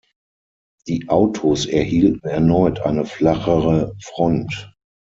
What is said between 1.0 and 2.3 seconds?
Autos erhielten